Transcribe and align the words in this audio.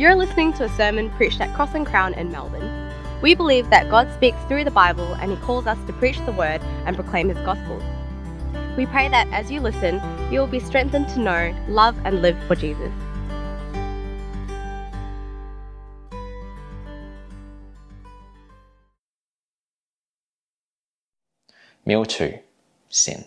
You're 0.00 0.14
listening 0.14 0.54
to 0.54 0.64
a 0.64 0.68
sermon 0.70 1.10
preached 1.10 1.42
at 1.42 1.54
Cross 1.54 1.74
and 1.74 1.86
Crown 1.86 2.14
in 2.14 2.32
Melbourne. 2.32 2.90
We 3.20 3.34
believe 3.34 3.68
that 3.68 3.90
God 3.90 4.10
speaks 4.14 4.38
through 4.48 4.64
the 4.64 4.70
Bible 4.70 5.12
and 5.16 5.30
He 5.30 5.36
calls 5.36 5.66
us 5.66 5.76
to 5.86 5.92
preach 5.92 6.16
the 6.24 6.32
Word 6.32 6.62
and 6.86 6.96
proclaim 6.96 7.28
His 7.28 7.36
gospel. 7.44 7.76
We 8.78 8.86
pray 8.86 9.10
that 9.10 9.28
as 9.28 9.50
you 9.50 9.60
listen, 9.60 10.00
you 10.32 10.40
will 10.40 10.46
be 10.46 10.58
strengthened 10.58 11.10
to 11.10 11.20
know, 11.20 11.54
love, 11.68 11.94
and 12.06 12.22
live 12.22 12.42
for 12.44 12.54
Jesus. 12.54 12.90
Meal 21.84 22.06
2 22.06 22.38
Sin. 22.88 23.26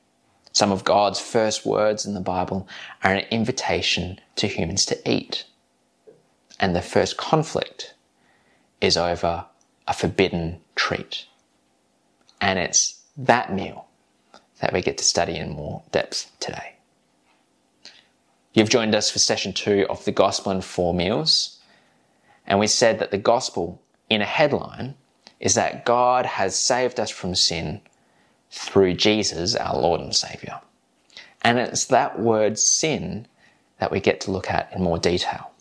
Some 0.53 0.71
of 0.71 0.83
God's 0.83 1.19
first 1.19 1.65
words 1.65 2.05
in 2.05 2.13
the 2.13 2.19
Bible 2.19 2.67
are 3.03 3.13
an 3.13 3.25
invitation 3.31 4.19
to 4.35 4.47
humans 4.47 4.85
to 4.87 5.09
eat. 5.09 5.45
And 6.59 6.75
the 6.75 6.81
first 6.81 7.17
conflict 7.17 7.93
is 8.81 8.97
over 8.97 9.45
a 9.87 9.93
forbidden 9.93 10.59
treat. 10.75 11.25
And 12.39 12.59
it's 12.59 13.01
that 13.17 13.53
meal 13.53 13.87
that 14.59 14.73
we 14.73 14.81
get 14.81 14.97
to 14.97 15.03
study 15.03 15.37
in 15.37 15.51
more 15.51 15.83
depth 15.91 16.31
today. 16.39 16.75
You've 18.53 18.69
joined 18.69 18.93
us 18.93 19.09
for 19.09 19.19
session 19.19 19.53
two 19.53 19.85
of 19.89 20.03
the 20.03 20.11
Gospel 20.11 20.51
in 20.51 20.61
Four 20.61 20.93
Meals. 20.93 21.59
And 22.45 22.59
we 22.59 22.67
said 22.67 22.99
that 22.99 23.11
the 23.11 23.17
Gospel, 23.17 23.81
in 24.09 24.21
a 24.21 24.25
headline, 24.25 24.95
is 25.39 25.55
that 25.55 25.85
God 25.85 26.25
has 26.25 26.55
saved 26.55 26.99
us 26.99 27.09
from 27.09 27.33
sin 27.33 27.81
through 28.51 28.93
Jesus, 28.93 29.55
our 29.55 29.79
Lord 29.79 30.01
and 30.01 30.15
Savior. 30.15 30.59
And 31.41 31.57
it's 31.57 31.85
that 31.85 32.19
word 32.19 32.59
sin 32.59 33.27
that 33.79 33.91
we 33.91 33.99
get 33.99 34.21
to 34.21 34.31
look 34.31 34.49
at 34.51 34.71
in 34.73 34.83
more 34.83 34.99
detail. 34.99 35.51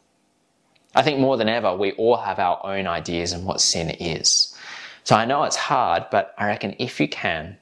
I 0.94 1.02
think 1.02 1.20
more 1.20 1.36
than 1.36 1.48
ever, 1.48 1.74
we 1.74 1.92
all 1.92 2.16
have 2.16 2.38
our 2.38 2.60
own 2.64 2.86
ideas 2.86 3.32
on 3.32 3.44
what 3.44 3.60
sin 3.60 3.90
is. 3.90 4.54
So 5.04 5.16
I 5.16 5.24
know 5.24 5.44
it's 5.44 5.56
hard, 5.56 6.06
but 6.10 6.34
I 6.36 6.46
reckon 6.46 6.74
if 6.78 7.00
you 7.00 7.08
can, 7.08 7.56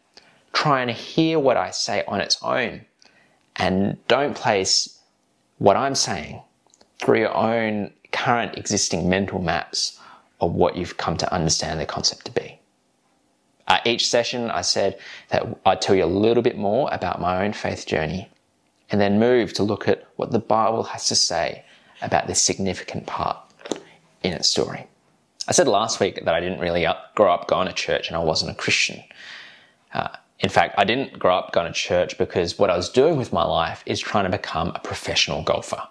try 0.53 0.81
and 0.81 0.91
hear 0.91 1.39
what 1.39 1.57
I 1.57 1.71
say 1.71 2.03
on 2.09 2.21
its 2.21 2.43
own 2.43 2.87
and 3.57 3.99
don't 4.09 4.35
place 4.35 4.99
what 5.59 5.77
I'm 5.77 5.95
saying 5.95 6.43
through 6.99 7.21
your 7.21 7.37
own 7.37 7.93
current 8.13 8.57
existing 8.57 9.09
mental 9.09 9.41
maps 9.41 10.01
of 10.41 10.55
what 10.55 10.77
you've 10.77 10.97
come 10.97 11.17
to 11.19 11.33
understand 11.33 11.79
the 11.79 11.87
concept 11.87 12.25
to 12.27 12.33
be. 12.33 12.58
Uh, 13.69 13.79
each 13.85 14.09
session, 14.09 14.51
I 14.51 14.63
said 14.63 14.99
that 15.29 15.47
I'd 15.67 15.83
tell 15.83 15.95
you 15.95 16.05
a 16.05 16.07
little 16.07 16.43
bit 16.43 16.57
more 16.57 16.89
about 16.91 17.21
my 17.21 17.45
own 17.45 17.53
faith 17.53 17.87
journey 17.87 18.29
and 18.91 19.01
then 19.01 19.19
move 19.19 19.53
to 19.55 19.63
look 19.63 19.87
at 19.87 20.07
what 20.17 20.31
the 20.31 20.39
Bible 20.39 20.83
has 20.85 21.07
to 21.09 21.15
say 21.15 21.65
about 22.01 22.27
this 22.27 22.41
significant 22.41 23.07
part 23.07 23.37
in 24.23 24.33
its 24.33 24.49
story. 24.49 24.87
I 25.47 25.53
said 25.53 25.69
last 25.69 26.01
week 26.01 26.25
that 26.25 26.35
I 26.35 26.41
didn't 26.41 26.61
really 26.61 26.87
up, 26.87 27.15
grow 27.15 27.33
up 27.33 27.47
going 27.47 27.69
to 27.69 27.75
church 27.75 28.09
and 28.09 28.17
I 28.17 28.21
wasn't 28.21 28.53
a 28.53 28.55
Christian. 28.55 29.03
Uh, 29.93 30.09
in 30.41 30.49
fact, 30.49 30.75
I 30.79 30.85
didn't 30.85 31.19
grow 31.19 31.37
up 31.37 31.53
going 31.53 31.67
to 31.67 31.73
church 31.73 32.17
because 32.17 32.59
what 32.59 32.71
I 32.71 32.77
was 32.77 32.89
doing 32.89 33.17
with 33.17 33.33
my 33.33 33.45
life 33.45 33.83
is 33.85 34.01
trying 34.01 34.25
to 34.25 34.31
become 34.31 34.73
a 34.75 34.79
professional 34.79 35.43
golfer. 35.43 35.83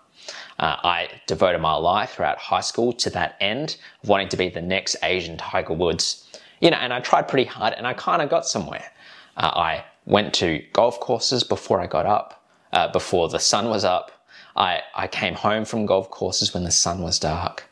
Uh, 0.60 0.76
I 0.84 1.10
devoted 1.28 1.60
my 1.60 1.76
life 1.76 2.12
throughout 2.12 2.40
high 2.40 2.62
school 2.62 2.92
to 2.94 3.10
that 3.12 3.36
end 3.40 3.78
of 4.02 4.10
wanting 4.10 4.30
to 4.30 4.38
be 4.38 4.50
the 4.50 4.62
next 4.62 4.96
Asian 5.04 5.38
Tiger 5.38 5.74
Woods 5.74 6.28
you 6.62 6.72
know, 6.72 6.78
and 6.78 6.94
I 6.94 7.00
tried 7.00 7.28
pretty 7.28 7.46
hard 7.46 7.74
and 7.74 7.86
I 7.88 7.94
kind 7.94 8.22
of 8.22 8.30
got 8.30 8.48
somewhere. 8.48 8.92
Uh, 9.36 9.52
I 9.56 9.86
went 10.06 10.34
to 10.36 10.64
golf 10.74 11.00
courses 11.00 11.44
before 11.44 11.80
I 11.80 11.88
got 11.88 12.06
up, 12.06 12.44
uh, 12.74 12.92
before 12.92 13.30
the 13.30 13.40
sun 13.40 13.70
was 13.70 13.84
up. 13.84 14.12
I, 14.56 14.82
I 14.96 15.08
came 15.08 15.36
home 15.36 15.66
from 15.66 15.86
golf 15.86 16.10
courses 16.10 16.54
when 16.54 16.64
the 16.64 16.72
sun 16.72 17.02
was 17.02 17.20
dark. 17.20 17.66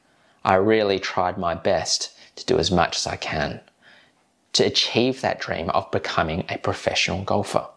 I 0.43 0.55
really 0.55 0.99
tried 0.99 1.37
my 1.37 1.55
best 1.55 2.15
to 2.35 2.45
do 2.45 2.59
as 2.59 2.69
much 2.69 2.97
as 2.97 3.07
I 3.07 3.15
can 3.15 3.61
to 4.53 4.63
achieve 4.63 5.21
that 5.21 5.39
dream 5.39 5.69
of 5.71 5.89
becoming 5.91 6.45
a 6.47 6.57
professional 6.57 7.23
golfer. 7.23 7.67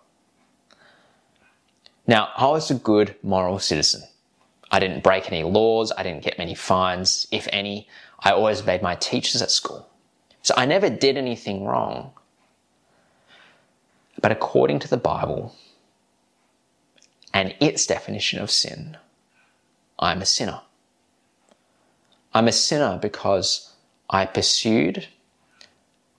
Now, 2.06 2.30
I 2.36 2.46
was 2.46 2.70
a 2.70 2.74
good 2.74 3.16
moral 3.22 3.58
citizen. 3.58 4.02
I 4.70 4.78
didn't 4.78 5.02
break 5.02 5.32
any 5.32 5.42
laws, 5.42 5.92
I 5.96 6.02
didn't 6.02 6.22
get 6.22 6.38
many 6.38 6.54
fines, 6.54 7.26
if 7.30 7.48
any. 7.52 7.88
I 8.20 8.32
always 8.32 8.60
obeyed 8.60 8.82
my 8.82 8.94
teachers 8.94 9.40
at 9.42 9.50
school. 9.50 9.88
So 10.42 10.54
I 10.56 10.66
never 10.66 10.88
did 10.88 11.16
anything 11.16 11.64
wrong. 11.64 12.12
But 14.20 14.32
according 14.32 14.80
to 14.80 14.88
the 14.88 14.96
Bible 14.96 15.54
and 17.32 17.54
its 17.60 17.86
definition 17.86 18.40
of 18.40 18.50
sin, 18.50 18.96
I'm 19.98 20.22
a 20.22 20.26
sinner. 20.26 20.60
I'm 22.34 22.48
a 22.48 22.52
sinner 22.52 22.98
because 23.00 23.74
I 24.10 24.26
pursued, 24.26 25.06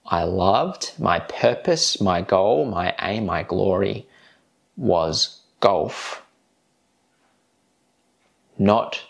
I 0.06 0.24
loved, 0.24 0.92
my 0.98 1.18
purpose, 1.20 2.00
my 2.00 2.22
goal, 2.22 2.64
my 2.64 2.94
aim, 3.00 3.26
my 3.26 3.42
glory 3.42 4.06
was 4.76 5.40
golf, 5.60 6.22
not 8.58 9.02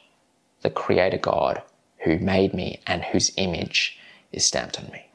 the 0.62 0.70
Creator 0.70 1.18
God 1.18 1.62
who 2.04 2.18
made 2.18 2.54
me 2.54 2.80
and 2.86 3.04
whose 3.04 3.32
image 3.36 3.99
is 4.32 4.44
stamped 4.44 4.78
on 4.78 4.90
me. 4.90 5.06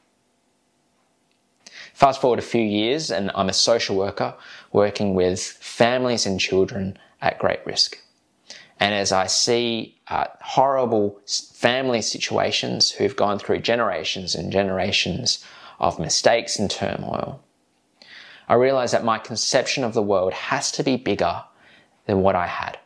Fast 1.94 2.20
forward 2.20 2.40
a 2.40 2.44
few 2.44 2.62
years, 2.62 3.10
and 3.10 3.32
I'm 3.36 3.50
a 3.50 3.54
social 3.54 3.96
worker 3.96 4.36
working 4.74 5.16
with 5.16 5.42
families 5.42 6.26
and 6.26 6.40
children 6.40 6.98
at 7.22 7.40
great 7.40 7.66
risk. 7.66 7.98
And 8.80 8.94
as 8.94 9.12
I 9.12 9.28
see 9.28 9.98
uh, 10.10 10.26
horrible 10.42 11.20
family 11.26 12.02
situations 12.02 12.92
who've 12.92 13.16
gone 13.16 13.40
through 13.40 13.60
generations 13.60 14.36
and 14.36 14.52
generations 14.52 15.46
of 15.80 16.00
mistakes 16.00 16.60
and 16.60 16.70
turmoil, 16.70 17.42
I 18.48 18.56
realize 18.56 18.92
that 18.92 19.06
my 19.06 19.18
conception 19.18 19.84
of 19.84 19.94
the 19.94 20.04
world 20.04 20.34
has 20.34 20.72
to 20.74 20.84
be 20.84 20.98
bigger 20.98 21.44
than 22.06 22.22
what 22.22 22.36
I 22.36 22.48
had. 22.48 22.78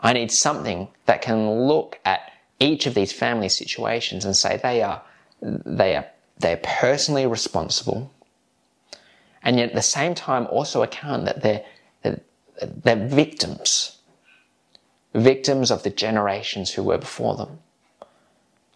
I 0.00 0.12
need 0.12 0.32
something 0.32 0.88
that 1.06 1.22
can 1.22 1.50
look 1.50 2.00
at 2.04 2.31
each 2.60 2.86
of 2.86 2.94
these 2.94 3.12
family 3.12 3.48
situations 3.48 4.24
and 4.24 4.36
say 4.36 4.58
they 4.62 4.82
are, 4.82 5.02
they 5.40 5.96
are 5.96 6.06
they're 6.38 6.60
personally 6.62 7.26
responsible, 7.26 8.12
and 9.42 9.58
yet 9.58 9.70
at 9.70 9.74
the 9.74 9.82
same 9.82 10.14
time 10.14 10.46
also 10.50 10.82
account 10.82 11.24
that 11.24 11.42
they're, 11.42 11.64
they're, 12.02 13.08
victims, 13.08 13.98
victims 15.14 15.70
of 15.70 15.82
the 15.82 15.90
generations 15.90 16.72
who 16.72 16.82
were 16.82 16.98
before 16.98 17.36
them. 17.36 17.58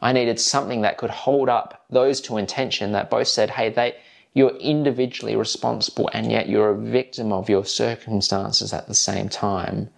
I 0.01 0.13
needed 0.13 0.39
something 0.39 0.83
that 0.83 0.99
could 0.99 1.11
hold 1.11 1.49
up 1.49 1.85
those 1.91 2.21
two 2.21 2.37
intention 2.37 2.93
that 2.93 3.11
both 3.11 3.29
said, 3.29 3.51
hey, 3.51 3.71
they, 3.71 3.97
you're 4.35 4.57
individually 4.57 5.35
responsible 5.35 6.11
and 6.13 6.31
yet 6.31 6.49
you're 6.49 6.71
a 6.71 6.79
victim 6.79 7.33
of 7.33 7.49
your 7.49 7.65
circumstances 7.65 8.73
at 8.73 8.87
the 8.87 8.95
same 8.95 9.29
time 9.29 9.89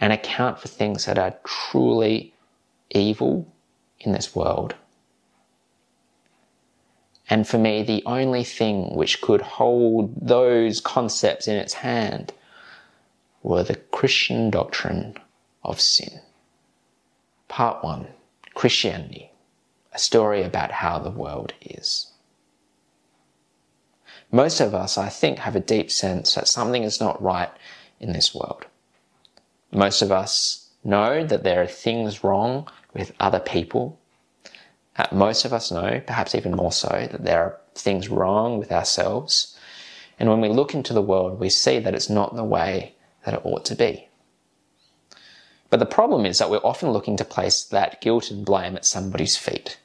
and 0.00 0.12
account 0.12 0.58
for 0.58 0.68
things 0.68 1.04
that 1.04 1.18
are 1.18 1.34
truly 1.44 2.32
evil 2.90 3.52
in 3.98 4.12
this 4.12 4.34
world. 4.34 4.74
And 7.28 7.46
for 7.46 7.58
me, 7.58 7.82
the 7.82 8.02
only 8.06 8.42
thing 8.42 8.94
which 8.94 9.20
could 9.20 9.40
hold 9.40 10.14
those 10.20 10.80
concepts 10.80 11.46
in 11.46 11.56
its 11.56 11.74
hand 11.74 12.32
were 13.42 13.62
the 13.62 13.76
Christian 13.76 14.50
doctrine 14.50 15.16
of 15.62 15.80
sin. 15.80 16.20
Part 17.48 17.84
one 17.84 18.08
Christianity, 18.54 19.30
a 19.92 19.98
story 19.98 20.42
about 20.42 20.72
how 20.72 20.98
the 20.98 21.10
world 21.10 21.52
is. 21.62 22.12
Most 24.32 24.60
of 24.60 24.74
us, 24.74 24.98
I 24.98 25.08
think, 25.08 25.38
have 25.38 25.56
a 25.56 25.60
deep 25.60 25.90
sense 25.90 26.34
that 26.34 26.48
something 26.48 26.82
is 26.82 27.00
not 27.00 27.22
right 27.22 27.50
in 28.00 28.12
this 28.12 28.34
world. 28.34 28.66
Most 29.72 30.02
of 30.02 30.10
us 30.10 30.70
know 30.82 31.24
that 31.24 31.42
there 31.42 31.62
are 31.62 31.66
things 31.66 32.24
wrong 32.24 32.68
with 32.94 33.12
other 33.20 33.40
people 33.40 34.00
uh, 35.00 35.06
most 35.12 35.44
of 35.44 35.52
us 35.52 35.70
know, 35.70 36.02
perhaps 36.06 36.34
even 36.34 36.52
more 36.52 36.72
so, 36.72 37.08
that 37.10 37.24
there 37.24 37.42
are 37.42 37.60
things 37.74 38.08
wrong 38.08 38.58
with 38.58 38.70
ourselves. 38.70 39.56
And 40.18 40.28
when 40.28 40.42
we 40.42 40.48
look 40.48 40.74
into 40.74 40.92
the 40.92 41.00
world, 41.00 41.40
we 41.40 41.48
see 41.48 41.78
that 41.78 41.94
it's 41.94 42.10
not 42.10 42.36
the 42.36 42.44
way 42.44 42.94
that 43.24 43.32
it 43.32 43.40
ought 43.44 43.64
to 43.66 43.74
be. 43.74 44.08
But 45.70 45.80
the 45.80 45.86
problem 45.86 46.26
is 46.26 46.38
that 46.38 46.50
we're 46.50 46.58
often 46.58 46.90
looking 46.90 47.16
to 47.16 47.24
place 47.24 47.62
that 47.64 48.00
guilt 48.00 48.30
and 48.30 48.44
blame 48.44 48.76
at 48.76 48.84
somebody's 48.84 49.36
feet. 49.36 49.78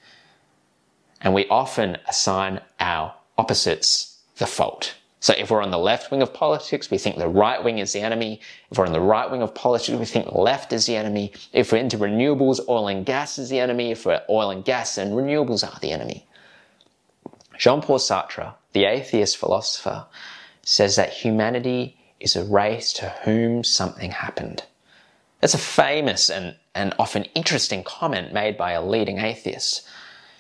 And 1.21 1.33
we 1.33 1.47
often 1.47 1.97
assign 2.09 2.59
our 2.79 3.13
opposites 3.37 4.17
the 4.37 4.47
fault. 4.47 4.95
So 5.25 5.33
if 5.35 5.49
we're 5.49 5.63
on 5.63 5.71
the 5.71 5.79
left 5.79 6.11
wing 6.11 6.21
of 6.21 6.35
politics, 6.35 6.91
we 6.91 6.99
think 6.99 7.17
the 7.17 7.27
right 7.27 7.63
wing 7.63 7.79
is 7.79 7.93
the 7.93 8.01
enemy. 8.01 8.41
If 8.69 8.77
we're 8.77 8.85
on 8.85 8.93
the 8.93 9.01
right 9.01 9.31
wing 9.31 9.41
of 9.41 9.55
politics, 9.55 9.97
we 9.97 10.05
think 10.05 10.31
left 10.31 10.71
is 10.71 10.85
the 10.85 10.95
enemy. 10.95 11.31
If 11.51 11.71
we're 11.71 11.79
into 11.79 11.97
renewables, 11.97 12.59
oil 12.69 12.87
and 12.89 13.03
gas 13.03 13.39
is 13.39 13.49
the 13.49 13.59
enemy. 13.59 13.89
If 13.89 14.05
we're 14.05 14.21
oil 14.29 14.51
and 14.51 14.63
gas, 14.63 14.93
then 14.93 15.13
renewables 15.13 15.67
are 15.67 15.79
the 15.79 15.89
enemy. 15.89 16.27
Jean-Paul 17.57 17.97
Sartre, 17.97 18.53
the 18.73 18.85
atheist 18.85 19.37
philosopher, 19.37 20.05
says 20.61 20.95
that 20.97 21.11
humanity 21.11 21.97
is 22.19 22.35
a 22.35 22.45
race 22.45 22.93
to 22.93 23.09
whom 23.23 23.63
something 23.63 24.11
happened. 24.11 24.61
That's 25.41 25.55
a 25.55 25.57
famous 25.57 26.29
and, 26.29 26.55
and 26.75 26.93
often 26.99 27.23
interesting 27.33 27.83
comment 27.83 28.31
made 28.31 28.57
by 28.57 28.73
a 28.73 28.85
leading 28.85 29.17
atheist. 29.17 29.87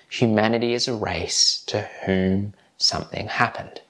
Humanity 0.09 0.73
is 0.73 0.87
a 0.87 0.93
race 0.93 1.63
to 1.65 1.89
whom 2.05 2.53
something 2.77 3.29
happened. 3.29 3.81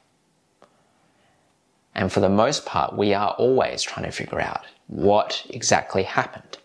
And 1.95 2.11
for 2.11 2.19
the 2.19 2.29
most 2.29 2.65
part, 2.65 2.95
we 2.95 3.13
are 3.13 3.31
always 3.37 3.81
trying 3.81 4.05
to 4.05 4.11
figure 4.11 4.41
out 4.41 4.65
what 4.87 5.45
exactly 5.49 6.03
happened. 6.03 6.57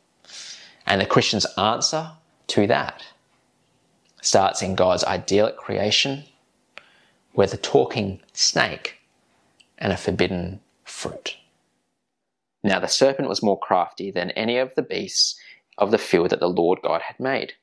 And 0.87 1.01
the 1.01 1.07
Christian's 1.07 1.47
answer 1.57 2.11
to 2.49 2.67
that 2.67 3.05
starts 4.21 4.61
in 4.61 4.75
God's 4.75 5.05
idyllic 5.05 5.57
creation 5.57 6.25
with 7.33 7.55
a 7.55 7.57
talking 7.57 8.21
snake 8.33 8.97
and 9.79 9.93
a 9.93 9.97
forbidden 9.97 10.61
fruit. 10.85 11.37
Now 12.63 12.81
the 12.81 12.89
serpent 12.89 13.29
was 13.29 13.43
more 13.43 13.59
crafty 13.59 14.11
than 14.11 14.33
any 14.33 14.59
of 14.59 14.75
the 14.75 14.83
beasts 14.83 15.39
of 15.79 15.93
the 15.93 15.99
field 15.99 16.31
that 16.31 16.41
the 16.41 16.49
Lord 16.49 16.81
God 16.83 17.03
had 17.03 17.19
made. 17.19 17.55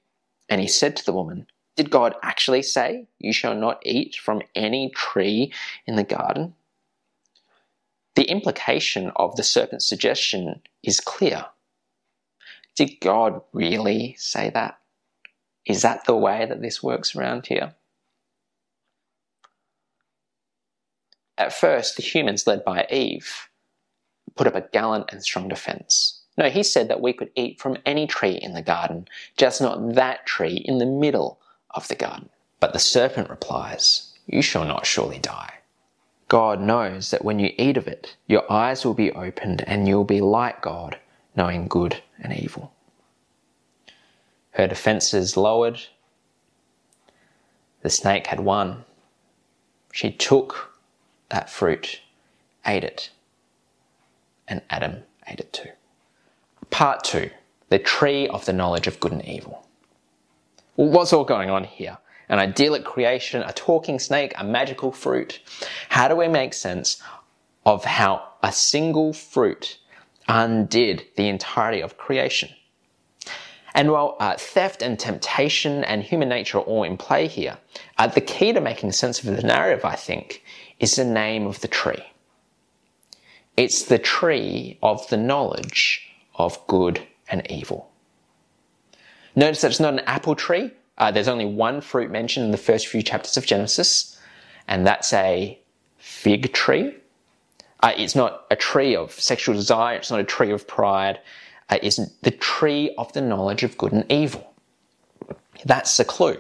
And 0.50 0.62
he 0.62 0.68
said 0.68 0.96
to 0.96 1.06
the 1.06 1.14
woman, 1.14 1.48
Did 1.76 1.92
God 1.92 2.16
actually 2.24 2.64
say, 2.64 3.08
You 3.20 3.34
shall 3.34 3.54
not 3.54 3.82
eat 3.86 4.16
from 4.16 4.42
any 4.56 4.90
tree 4.96 5.54
in 5.86 5.98
the 5.98 6.04
garden? 6.04 6.56
The 8.18 8.24
implication 8.24 9.12
of 9.16 9.36
the 9.36 9.44
serpent's 9.44 9.88
suggestion 9.88 10.64
is 10.82 11.00
clear. 11.00 11.46
Did 12.76 13.00
God 13.00 13.42
really 13.54 14.16
say 14.18 14.50
that? 14.56 14.80
Is 15.68 15.84
that 15.84 16.06
the 16.06 16.16
way 16.16 16.48
that 16.48 16.64
this 16.64 16.82
works 16.82 17.16
around 17.16 17.46
here? 17.46 17.76
At 21.38 21.54
first, 21.54 21.96
the 21.96 22.02
humans, 22.02 22.48
led 22.48 22.66
by 22.66 22.88
Eve, 22.90 23.50
put 24.36 24.48
up 24.48 24.56
a 24.56 24.68
gallant 24.74 25.12
and 25.12 25.22
strong 25.22 25.48
defense. 25.48 26.24
No, 26.40 26.50
he 26.50 26.64
said 26.64 26.88
that 26.88 27.02
we 27.02 27.14
could 27.14 27.30
eat 27.36 27.62
from 27.62 27.78
any 27.86 28.08
tree 28.08 28.40
in 28.42 28.54
the 28.54 28.64
garden, 28.64 29.08
just 29.38 29.62
not 29.62 29.94
that 29.94 30.26
tree 30.26 30.56
in 30.66 30.80
the 30.80 30.88
middle 30.88 31.40
of 31.70 31.88
the 31.88 31.94
garden. 31.94 32.30
But 32.60 32.74
the 32.74 32.80
serpent 32.80 33.30
replies, 33.30 34.12
You 34.26 34.42
shall 34.42 34.66
not 34.66 34.88
surely 34.88 35.20
die. 35.20 35.54
God 36.28 36.60
knows 36.60 37.12
that 37.12 37.24
when 37.24 37.40
you 37.40 37.54
eat 37.58 37.78
of 37.78 37.88
it, 37.88 38.18
your 38.28 38.52
eyes 38.52 38.86
will 38.86 38.94
be 38.94 39.12
opened 39.12 39.64
and 39.66 39.88
you'll 39.88 40.04
be 40.04 40.22
like 40.22 40.62
God, 40.62 40.98
knowing 41.36 41.68
good 41.68 42.02
and 42.20 42.34
evil. 42.34 42.74
Her 44.52 44.68
defenses 44.68 45.38
lowered. 45.38 45.80
The 47.82 47.90
snake 47.90 48.28
had 48.28 48.42
won. 48.42 48.84
She 49.94 50.12
took 50.12 50.78
that 51.30 51.50
fruit, 51.50 52.02
ate 52.66 52.84
it, 52.84 53.12
and 54.48 54.62
Adam 54.70 55.04
ate 55.28 55.40
it 55.40 55.54
too. 55.54 55.70
Part 56.70 57.04
two 57.04 57.30
the 57.70 57.80
tree 57.80 58.28
of 58.30 58.46
the 58.46 58.54
knowledge 58.54 58.88
of 58.88 59.00
good 59.00 59.12
and 59.12 59.26
evil. 59.26 59.68
What's 60.76 61.12
all 61.12 61.26
going 61.26 61.50
on 61.50 61.66
here? 61.66 61.98
An 62.30 62.40
idyllic 62.40 62.84
creation, 62.84 63.42
a 63.44 63.54
talking 63.54 64.00
snake, 64.00 64.34
a 64.38 64.44
magical 64.44 64.92
fruit. 64.92 65.40
How 65.90 66.08
do 66.08 66.16
we 66.16 66.28
make 66.28 66.54
sense 66.54 67.02
of 67.66 67.86
how 67.86 68.28
a 68.44 68.52
single 68.52 69.14
fruit 69.14 69.78
undid 70.28 71.06
the 71.16 71.28
entirety 71.28 71.82
of 71.82 71.98
creation? 71.98 72.50
And 73.74 73.92
while 73.92 74.18
uh, 74.20 74.36
theft 74.38 74.82
and 74.82 75.00
temptation 75.00 75.84
and 75.84 76.02
human 76.02 76.30
nature 76.30 76.58
are 76.58 76.62
all 76.62 76.84
in 76.84 76.98
play 76.98 77.28
here, 77.28 77.58
uh, 77.98 78.08
the 78.08 78.22
key 78.22 78.52
to 78.54 78.60
making 78.60 78.92
sense 78.92 79.24
of 79.24 79.36
the 79.36 79.44
narrative, 79.44 79.86
I 79.86 79.96
think, 79.96 80.44
is 80.80 80.96
the 80.96 81.06
name 81.06 81.46
of 81.46 81.62
the 81.62 81.68
tree. 81.68 82.04
It's 83.56 83.84
the 83.84 84.00
tree 84.00 84.78
of 84.82 85.08
the 85.10 85.18
knowledge 85.18 86.10
of 86.36 86.66
good 86.68 87.06
and 87.30 87.50
evil. 87.52 87.92
Notice 89.36 89.62
that 89.62 89.72
it's 89.72 89.80
not 89.80 89.94
an 89.94 90.00
apple 90.02 90.36
tree, 90.36 90.72
uh, 90.98 91.12
there's 91.12 91.28
only 91.28 91.46
one 91.46 91.82
fruit 91.82 92.10
mentioned 92.10 92.46
in 92.46 92.52
the 92.52 92.58
first 92.58 92.88
few 92.88 93.02
chapters 93.02 93.38
of 93.38 93.46
Genesis, 93.46 94.18
and 94.68 94.86
that's 94.86 95.14
a 95.14 95.60
fig 95.98 96.54
tree. 96.54 96.96
Uh, 97.82 97.94
it's 97.96 98.16
not 98.16 98.46
a 98.50 98.56
tree 98.56 98.96
of 98.96 99.12
sexual 99.12 99.54
desire, 99.54 99.98
it's 99.98 100.10
not 100.10 100.20
a 100.20 100.24
tree 100.24 100.52
of 100.52 100.68
pride, 100.68 101.20
uh, 101.70 101.78
it's 101.84 101.98
the 102.22 102.32
tree 102.32 102.94
of 102.98 103.12
the 103.14 103.22
knowledge 103.22 103.64
of 103.64 103.78
good 103.78 103.94
and 103.94 104.12
evil. 104.12 104.54
That's 105.66 105.98
the 105.98 106.06
clue. 106.06 106.38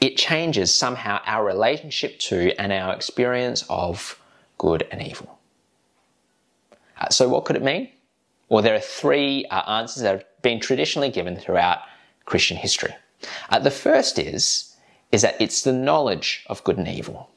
It 0.00 0.16
changes 0.16 0.74
somehow 0.74 1.20
our 1.24 1.44
relationship 1.44 2.18
to 2.20 2.52
and 2.60 2.72
our 2.72 2.94
experience 2.94 3.64
of 3.68 4.20
good 4.58 4.86
and 4.90 5.02
evil. 5.02 5.38
Uh, 6.98 7.08
so, 7.08 7.28
what 7.28 7.44
could 7.44 7.56
it 7.56 7.62
mean? 7.62 7.88
Well, 8.48 8.62
there 8.62 8.74
are 8.74 8.80
three 8.80 9.44
uh, 9.46 9.78
answers 9.78 10.02
that 10.02 10.12
have 10.12 10.42
been 10.42 10.60
traditionally 10.60 11.10
given 11.10 11.36
throughout 11.36 11.80
Christian 12.24 12.56
history. 12.56 12.94
Uh, 13.50 13.58
the 13.58 13.70
first 13.70 14.18
is, 14.18 14.76
is 15.12 15.22
that 15.22 15.40
it's 15.40 15.62
the 15.62 15.72
knowledge 15.72 16.44
of 16.48 16.64
good 16.64 16.78
and 16.78 16.88
evil. 16.88 17.30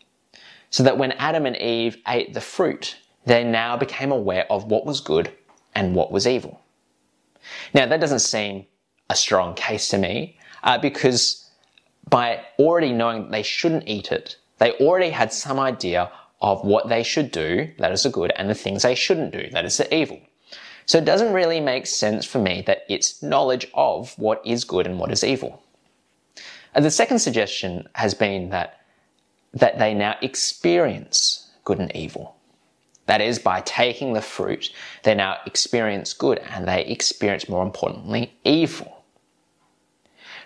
So 0.70 0.84
that 0.84 0.98
when 0.98 1.14
Adam 1.14 1.46
and 1.46 1.58
Eve 1.58 1.98
ate 2.08 2.34
the 2.34 2.42
fruit, 2.42 2.98
they 3.26 3.44
now 3.44 3.78
became 3.78 4.12
aware 4.12 4.46
of 4.52 4.66
what 4.66 4.86
was 4.86 5.02
good 5.02 5.32
and 5.76 5.96
what 5.96 6.12
was 6.12 6.28
evil. 6.28 6.62
Now, 7.74 7.86
that 7.86 8.02
doesn't 8.02 8.20
seem 8.20 8.66
a 9.10 9.16
strong 9.16 9.56
case 9.56 9.88
to 9.90 9.98
me 9.98 10.38
uh, 10.64 10.78
because 10.78 11.50
by 12.10 12.42
already 12.58 12.92
knowing 12.92 13.32
they 13.32 13.44
shouldn't 13.44 13.88
eat 13.88 14.12
it, 14.12 14.38
they 14.58 14.74
already 14.74 15.10
had 15.10 15.32
some 15.32 15.60
idea 15.60 16.12
of 16.42 16.64
what 16.64 16.90
they 16.90 17.04
should 17.04 17.32
do, 17.32 17.70
that 17.80 17.92
is 17.92 18.04
the 18.04 18.10
good, 18.10 18.32
and 18.36 18.50
the 18.50 18.56
things 18.56 18.84
they 18.84 18.96
shouldn't 18.96 19.32
do, 19.32 19.50
that 19.52 19.66
is 19.66 19.78
the 19.78 19.94
evil. 19.94 20.20
So 20.86 20.98
it 20.98 21.06
doesn't 21.06 21.34
really 21.34 21.60
make 21.60 21.86
sense 21.86 22.26
for 22.26 22.40
me 22.40 22.64
that 22.66 22.84
it's 22.90 23.22
knowledge 23.22 23.68
of 23.74 24.18
what 24.18 24.42
is 24.46 24.64
good 24.64 24.88
and 24.88 24.98
what 25.00 25.12
is 25.12 25.24
evil. 25.24 25.62
The 26.76 26.92
second 26.92 27.20
suggestion 27.20 27.88
has 27.96 28.14
been 28.14 28.50
that, 28.50 28.82
that 29.54 29.80
they 29.80 29.94
now 29.94 30.16
experience 30.22 31.50
good 31.64 31.80
and 31.80 31.96
evil. 31.96 32.36
That 33.08 33.22
is, 33.22 33.40
by 33.40 33.62
taking 33.62 34.14
the 34.14 34.22
fruit, 34.22 34.72
they 35.04 35.16
now 35.16 35.38
experience 35.48 36.14
good 36.14 36.40
and 36.52 36.68
they 36.68 36.86
experience, 36.86 37.50
more 37.50 37.64
importantly, 37.64 38.34
evil. 38.44 39.04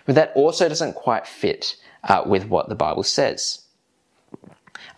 But 0.06 0.14
that 0.14 0.32
also 0.34 0.68
doesn't 0.68 0.94
quite 0.94 1.26
fit 1.26 1.76
uh, 2.04 2.22
with 2.26 2.46
what 2.46 2.68
the 2.68 2.74
Bible 2.74 3.02
says. 3.02 3.64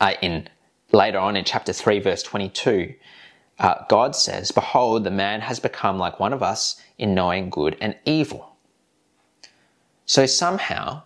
Uh, 0.00 0.14
in 0.22 0.48
later 0.92 1.18
on 1.18 1.36
in 1.36 1.44
chapter 1.44 1.72
3, 1.72 1.98
verse 2.00 2.22
22, 2.22 2.94
uh, 3.58 3.74
God 3.88 4.14
says, 4.14 4.52
Behold, 4.52 5.04
the 5.04 5.10
man 5.10 5.40
has 5.40 5.60
become 5.60 5.98
like 5.98 6.20
one 6.20 6.32
of 6.32 6.42
us 6.42 6.80
in 6.98 7.14
knowing 7.14 7.50
good 7.50 7.76
and 7.80 7.96
evil. 8.04 8.56
So 10.04 10.26
somehow, 10.26 11.02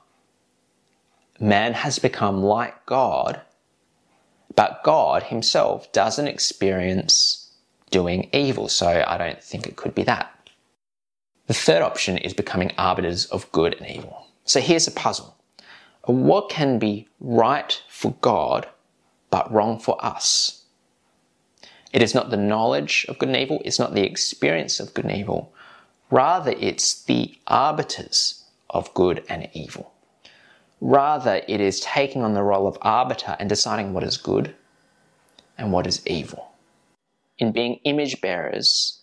man 1.41 1.73
has 1.73 1.99
become 1.99 2.43
like 2.43 2.85
God, 2.87 3.41
but 4.55 4.83
God 4.85 5.25
himself 5.25 5.91
doesn't 5.93 6.29
experience 6.29 7.51
doing 7.91 8.29
evil, 8.33 8.69
so 8.69 9.05
I 9.07 9.17
don't 9.17 9.43
think 9.43 9.67
it 9.67 9.77
could 9.77 9.95
be 9.95 10.05
that. 10.05 10.33
The 11.47 11.55
third 11.55 11.83
option 11.83 12.19
is 12.19 12.35
becoming 12.35 12.73
arbiters 12.79 13.27
of 13.27 13.51
good 13.51 13.75
and 13.75 13.91
evil. 13.91 14.29
So 14.45 14.61
here's 14.61 14.87
a 14.87 14.93
puzzle. 14.93 15.37
What 16.05 16.49
can 16.49 16.79
be 16.79 17.09
right 17.19 17.83
for 17.89 18.15
God, 18.21 18.69
but 19.31 19.53
wrong 19.53 19.79
for 19.79 20.03
us? 20.05 20.65
It 21.93 22.03
is 22.03 22.15
not 22.15 22.31
the 22.31 22.37
knowledge 22.37 23.05
of 23.09 23.19
good 23.19 23.31
and 23.31 23.37
evil, 23.37 23.63
it's 23.65 23.79
not 23.79 23.95
the 23.95 24.05
experience 24.05 24.79
of 24.79 24.95
good 24.95 25.07
and 25.07 25.17
evil. 25.17 25.53
Rather, 26.11 26.53
it's 26.53 27.03
the 27.03 27.39
arbiters 27.47 28.45
of 28.69 28.93
good 28.95 29.25
and 29.29 29.49
evil. 29.53 29.90
Rather, 30.81 31.43
it 31.47 31.61
is 31.61 31.81
taking 31.81 32.23
on 32.23 32.35
the 32.35 32.43
role 32.43 32.67
of 32.67 32.79
arbiter 32.81 33.37
and 33.39 33.49
deciding 33.49 33.93
what 33.93 34.03
is 34.03 34.17
good 34.17 34.55
and 35.59 35.73
what 35.73 35.87
is 35.87 36.07
evil. 36.07 36.53
In 37.39 37.53
being 37.53 37.81
image 37.85 38.21
bearers, 38.21 39.01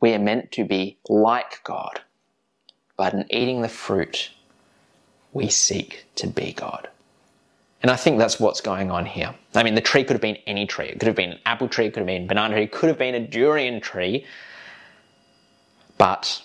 we 0.00 0.12
are 0.12 0.18
meant 0.18 0.52
to 0.52 0.64
be 0.64 0.98
like 1.08 1.62
God, 1.64 2.00
but 2.96 3.14
in 3.14 3.26
eating 3.30 3.62
the 3.62 3.68
fruit, 3.68 4.30
we 5.32 5.48
seek 5.48 6.06
to 6.16 6.26
be 6.26 6.52
God. 6.52 6.88
And 7.82 7.90
I 7.90 7.96
think 7.96 8.18
that's 8.18 8.40
what's 8.40 8.60
going 8.60 8.90
on 8.90 9.04
here. 9.04 9.34
I 9.54 9.62
mean, 9.62 9.74
the 9.74 9.80
tree 9.80 10.04
could 10.04 10.14
have 10.14 10.22
been 10.22 10.38
any 10.46 10.66
tree. 10.66 10.86
It 10.86 11.00
could 11.00 11.06
have 11.06 11.16
been 11.16 11.32
an 11.32 11.40
apple 11.44 11.68
tree, 11.68 11.86
it 11.86 11.92
could 11.92 12.00
have 12.00 12.06
been 12.06 12.24
a 12.24 12.26
banana 12.26 12.54
tree, 12.54 12.64
it 12.64 12.72
could 12.72 12.88
have 12.88 12.98
been 12.98 13.14
a 13.14 13.20
durian 13.20 13.80
tree. 13.80 14.24
But 15.98 16.42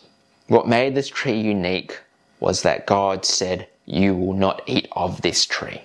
what 0.48 0.68
made 0.68 0.96
this 0.96 1.08
tree 1.08 1.40
unique 1.40 1.98
was 2.40 2.64
that 2.64 2.88
God 2.88 3.24
said, 3.26 3.68
You 3.92 4.14
will 4.16 4.34
not 4.34 4.62
eat 4.68 4.88
of 4.92 5.24
this 5.24 5.48
tree. 5.48 5.82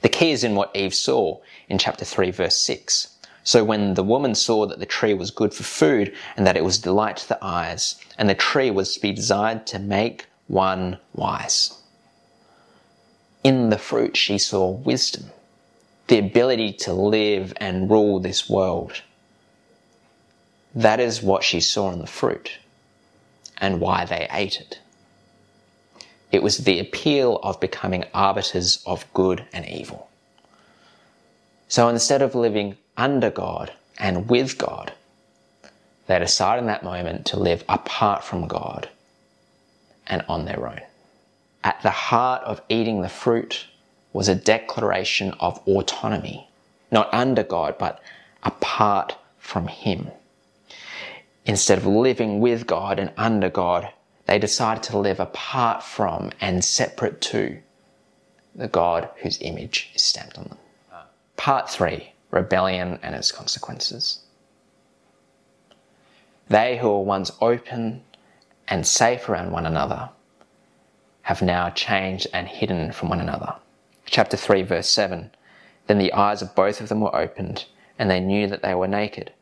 The 0.00 0.08
key 0.08 0.30
is 0.30 0.42
in 0.42 0.54
what 0.54 0.74
Eve 0.74 0.94
saw 0.94 1.38
in 1.68 1.76
chapter 1.76 2.06
3, 2.06 2.30
verse 2.30 2.56
6. 2.56 3.14
So 3.44 3.62
when 3.62 3.92
the 3.92 4.02
woman 4.02 4.34
saw 4.34 4.64
that 4.64 4.78
the 4.78 4.86
tree 4.86 5.12
was 5.12 5.30
good 5.30 5.52
for 5.52 5.62
food 5.62 6.14
and 6.34 6.46
that 6.46 6.56
it 6.56 6.64
was 6.64 6.78
delight 6.78 7.18
to 7.18 7.28
the 7.28 7.44
eyes, 7.44 7.96
and 8.16 8.26
the 8.26 8.34
tree 8.34 8.70
was 8.70 8.94
to 8.94 9.00
be 9.00 9.12
desired 9.12 9.66
to 9.66 9.78
make 9.78 10.24
one 10.46 10.96
wise. 11.12 11.78
In 13.44 13.68
the 13.68 13.78
fruit, 13.78 14.16
she 14.16 14.38
saw 14.38 14.70
wisdom, 14.70 15.26
the 16.06 16.18
ability 16.18 16.72
to 16.84 16.94
live 16.94 17.52
and 17.58 17.90
rule 17.90 18.18
this 18.18 18.48
world. 18.48 19.02
That 20.74 21.00
is 21.00 21.22
what 21.22 21.44
she 21.44 21.60
saw 21.60 21.92
in 21.92 21.98
the 21.98 22.06
fruit 22.06 22.52
and 23.58 23.78
why 23.78 24.06
they 24.06 24.26
ate 24.30 24.58
it. 24.58 24.78
It 26.30 26.42
was 26.42 26.58
the 26.58 26.78
appeal 26.78 27.40
of 27.42 27.60
becoming 27.60 28.04
arbiters 28.14 28.82
of 28.86 29.12
good 29.14 29.44
and 29.52 29.66
evil. 29.66 30.08
So 31.68 31.88
instead 31.88 32.22
of 32.22 32.34
living 32.34 32.76
under 32.96 33.30
God 33.30 33.72
and 33.98 34.28
with 34.28 34.58
God, 34.58 34.92
they 36.06 36.18
decide 36.18 36.58
in 36.58 36.66
that 36.66 36.82
moment 36.82 37.26
to 37.26 37.38
live 37.38 37.64
apart 37.68 38.24
from 38.24 38.48
God 38.48 38.88
and 40.06 40.24
on 40.28 40.44
their 40.44 40.66
own. 40.66 40.80
At 41.62 41.80
the 41.82 41.90
heart 41.90 42.42
of 42.42 42.62
eating 42.68 43.02
the 43.02 43.08
fruit 43.08 43.66
was 44.12 44.28
a 44.28 44.34
declaration 44.34 45.32
of 45.40 45.60
autonomy, 45.68 46.48
not 46.90 47.12
under 47.14 47.44
God, 47.44 47.76
but 47.78 48.02
apart 48.42 49.16
from 49.38 49.68
Him. 49.68 50.10
Instead 51.44 51.78
of 51.78 51.86
living 51.86 52.40
with 52.40 52.66
God 52.66 52.98
and 52.98 53.12
under 53.16 53.50
God, 53.50 53.90
they 54.30 54.38
decided 54.38 54.80
to 54.80 54.96
live 54.96 55.18
apart 55.18 55.82
from 55.82 56.30
and 56.40 56.64
separate 56.64 57.20
to 57.20 57.58
the 58.54 58.68
God 58.68 59.08
whose 59.16 59.42
image 59.42 59.90
is 59.92 60.04
stamped 60.04 60.38
on 60.38 60.44
them. 60.44 60.58
Part 61.36 61.68
3 61.68 62.12
Rebellion 62.30 63.00
and 63.02 63.16
its 63.16 63.32
consequences. 63.32 64.20
They 66.48 66.78
who 66.78 66.90
were 66.90 67.02
once 67.02 67.32
open 67.40 68.04
and 68.68 68.86
safe 68.86 69.28
around 69.28 69.50
one 69.50 69.66
another 69.66 70.10
have 71.22 71.42
now 71.42 71.70
changed 71.70 72.28
and 72.32 72.46
hidden 72.46 72.92
from 72.92 73.08
one 73.08 73.20
another. 73.20 73.56
Chapter 74.04 74.36
3, 74.36 74.62
verse 74.62 74.88
7 74.88 75.32
Then 75.88 75.98
the 75.98 76.12
eyes 76.12 76.40
of 76.40 76.54
both 76.54 76.80
of 76.80 76.88
them 76.88 77.00
were 77.00 77.16
opened, 77.16 77.64
and 77.98 78.08
they 78.08 78.20
knew 78.20 78.46
that 78.46 78.62
they 78.62 78.76
were 78.76 78.86
naked. 78.86 79.32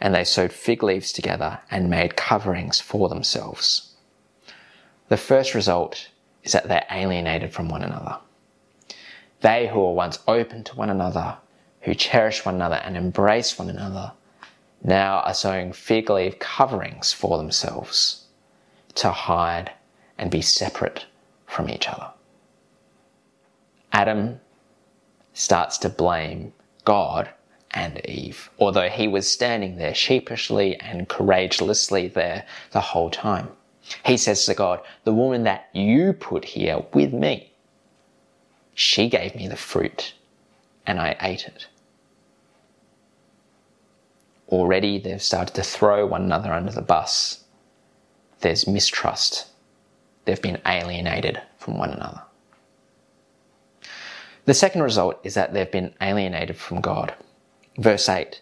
And 0.00 0.14
they 0.14 0.22
sewed 0.22 0.52
fig 0.52 0.84
leaves 0.84 1.12
together 1.12 1.58
and 1.72 1.90
made 1.90 2.14
coverings 2.14 2.78
for 2.78 3.08
themselves. 3.08 3.88
The 5.12 5.18
first 5.18 5.52
result 5.54 6.08
is 6.42 6.52
that 6.52 6.68
they're 6.68 6.86
alienated 6.90 7.52
from 7.52 7.68
one 7.68 7.82
another. 7.82 8.16
They 9.42 9.68
who 9.68 9.80
were 9.80 9.92
once 9.92 10.18
open 10.26 10.64
to 10.64 10.74
one 10.74 10.88
another, 10.88 11.36
who 11.82 11.94
cherished 11.94 12.46
one 12.46 12.54
another 12.54 12.76
and 12.76 12.96
embraced 12.96 13.58
one 13.58 13.68
another, 13.68 14.12
now 14.82 15.18
are 15.18 15.34
sewing 15.34 15.74
fig 15.74 16.08
leaf 16.08 16.38
coverings 16.38 17.12
for 17.12 17.36
themselves 17.36 18.24
to 18.94 19.10
hide 19.10 19.72
and 20.16 20.30
be 20.30 20.40
separate 20.40 21.04
from 21.46 21.68
each 21.68 21.90
other. 21.90 22.08
Adam 23.92 24.40
starts 25.34 25.76
to 25.76 25.90
blame 25.90 26.54
God 26.86 27.28
and 27.72 28.00
Eve, 28.06 28.48
although 28.58 28.88
he 28.88 29.08
was 29.08 29.30
standing 29.30 29.76
there 29.76 29.94
sheepishly 29.94 30.80
and 30.80 31.06
courageously 31.06 32.08
there 32.08 32.46
the 32.70 32.80
whole 32.80 33.10
time. 33.10 33.50
He 34.04 34.16
says 34.16 34.44
to 34.46 34.54
God, 34.54 34.80
The 35.04 35.14
woman 35.14 35.44
that 35.44 35.68
you 35.72 36.12
put 36.12 36.44
here 36.44 36.82
with 36.92 37.12
me, 37.12 37.52
she 38.74 39.08
gave 39.08 39.34
me 39.34 39.48
the 39.48 39.56
fruit 39.56 40.14
and 40.86 41.00
I 41.00 41.16
ate 41.20 41.46
it. 41.46 41.66
Already 44.48 44.98
they've 44.98 45.22
started 45.22 45.54
to 45.54 45.62
throw 45.62 46.06
one 46.06 46.22
another 46.22 46.52
under 46.52 46.72
the 46.72 46.82
bus. 46.82 47.44
There's 48.40 48.66
mistrust. 48.66 49.46
They've 50.24 50.42
been 50.42 50.60
alienated 50.66 51.40
from 51.58 51.78
one 51.78 51.90
another. 51.90 52.22
The 54.44 54.54
second 54.54 54.82
result 54.82 55.20
is 55.22 55.34
that 55.34 55.52
they've 55.52 55.70
been 55.70 55.94
alienated 56.00 56.56
from 56.56 56.80
God. 56.80 57.14
Verse 57.78 58.08
8 58.08 58.40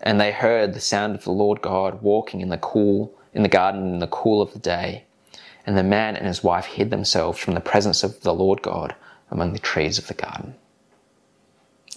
And 0.00 0.20
they 0.20 0.30
heard 0.30 0.74
the 0.74 0.80
sound 0.80 1.14
of 1.14 1.24
the 1.24 1.32
Lord 1.32 1.62
God 1.62 2.02
walking 2.02 2.40
in 2.40 2.50
the 2.50 2.58
cool, 2.58 3.17
in 3.38 3.44
the 3.44 3.48
garden 3.48 3.94
in 3.94 3.98
the 4.00 4.08
cool 4.08 4.42
of 4.42 4.52
the 4.52 4.58
day. 4.58 5.04
And 5.64 5.78
the 5.78 5.82
man 5.84 6.16
and 6.16 6.26
his 6.26 6.42
wife 6.42 6.66
hid 6.66 6.90
themselves 6.90 7.38
from 7.38 7.54
the 7.54 7.60
presence 7.60 8.02
of 8.02 8.20
the 8.20 8.34
Lord 8.34 8.60
God 8.62 8.94
among 9.30 9.52
the 9.52 9.58
trees 9.58 9.96
of 9.96 10.08
the 10.08 10.14
garden. 10.14 10.56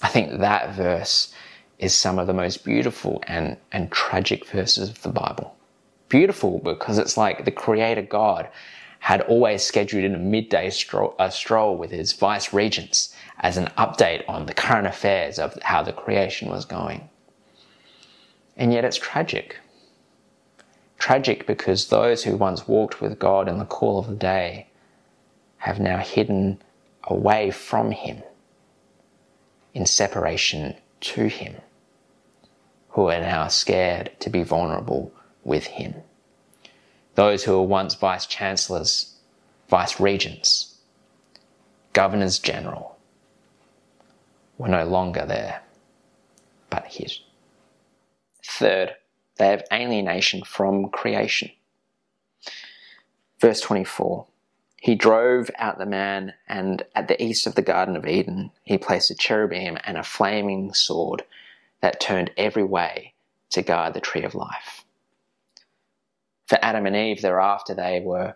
I 0.03 0.07
think 0.07 0.39
that 0.39 0.75
verse 0.75 1.33
is 1.79 1.93
some 1.95 2.19
of 2.19 2.27
the 2.27 2.33
most 2.33 2.63
beautiful 2.63 3.23
and, 3.27 3.57
and 3.71 3.91
tragic 3.91 4.45
verses 4.45 4.89
of 4.89 5.01
the 5.01 5.09
Bible. 5.09 5.55
Beautiful 6.09 6.59
because 6.59 6.99
it's 6.99 7.17
like 7.17 7.43
the 7.43 7.51
Creator 7.51 8.03
God 8.03 8.47
had 8.99 9.21
always 9.21 9.63
scheduled 9.63 10.03
in 10.03 10.13
a 10.13 10.19
midday 10.19 10.69
stroll, 10.69 11.15
a 11.17 11.31
stroll 11.31 11.75
with 11.75 11.89
his 11.89 12.13
vice 12.13 12.53
regents 12.53 13.15
as 13.39 13.57
an 13.57 13.65
update 13.79 14.23
on 14.27 14.45
the 14.45 14.53
current 14.53 14.85
affairs 14.85 15.39
of 15.39 15.57
how 15.63 15.81
the 15.81 15.91
creation 15.91 16.49
was 16.49 16.65
going. 16.65 17.09
And 18.57 18.71
yet 18.71 18.85
it's 18.85 18.97
tragic. 18.97 19.57
Tragic 21.01 21.47
because 21.47 21.87
those 21.87 22.23
who 22.23 22.37
once 22.37 22.67
walked 22.67 23.01
with 23.01 23.17
God 23.17 23.49
in 23.49 23.57
the 23.57 23.65
cool 23.65 23.97
of 23.97 24.05
the 24.05 24.13
day 24.13 24.67
have 25.57 25.79
now 25.79 25.97
hidden 25.97 26.61
away 27.05 27.49
from 27.49 27.89
Him 27.89 28.21
in 29.73 29.87
separation 29.87 30.75
to 30.99 31.25
Him, 31.25 31.55
who 32.89 33.09
are 33.09 33.19
now 33.19 33.47
scared 33.47 34.11
to 34.19 34.29
be 34.29 34.43
vulnerable 34.43 35.11
with 35.43 35.65
Him. 35.65 35.95
Those 37.15 37.45
who 37.45 37.53
were 37.53 37.63
once 37.63 37.95
vice 37.95 38.27
chancellors, 38.27 39.15
vice 39.69 39.99
regents, 39.99 40.75
governors 41.93 42.37
general, 42.37 42.99
were 44.59 44.69
no 44.69 44.85
longer 44.85 45.25
there, 45.25 45.63
but 46.69 46.85
hid. 46.85 47.13
Third, 48.45 48.95
they 49.41 49.47
have 49.47 49.63
alienation 49.73 50.43
from 50.43 50.89
creation. 50.89 51.49
Verse 53.39 53.59
24 53.59 54.27
He 54.77 54.93
drove 54.93 55.49
out 55.57 55.79
the 55.79 55.87
man, 55.87 56.35
and 56.47 56.83
at 56.93 57.07
the 57.07 57.19
east 57.19 57.47
of 57.47 57.55
the 57.55 57.63
Garden 57.63 57.95
of 57.95 58.05
Eden, 58.05 58.51
he 58.61 58.77
placed 58.77 59.09
a 59.09 59.15
cherubim 59.15 59.79
and 59.83 59.97
a 59.97 60.03
flaming 60.03 60.75
sword 60.75 61.23
that 61.81 61.99
turned 61.99 62.29
every 62.37 62.63
way 62.63 63.15
to 63.49 63.63
guard 63.63 63.95
the 63.95 63.99
tree 63.99 64.21
of 64.23 64.35
life. 64.35 64.85
For 66.45 66.59
Adam 66.61 66.85
and 66.85 66.95
Eve, 66.95 67.23
thereafter, 67.23 67.73
they 67.73 67.99
were 67.99 68.35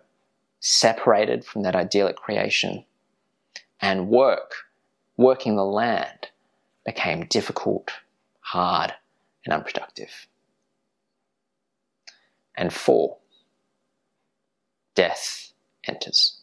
separated 0.58 1.44
from 1.44 1.62
that 1.62 1.76
idyllic 1.76 2.16
creation, 2.16 2.84
and 3.80 4.08
work 4.08 4.54
working 5.16 5.54
the 5.54 5.64
land 5.64 6.30
became 6.84 7.26
difficult, 7.26 7.92
hard, 8.40 8.92
and 9.44 9.54
unproductive. 9.54 10.26
And 12.56 12.72
four, 12.72 13.18
death 14.94 15.52
enters. 15.84 16.40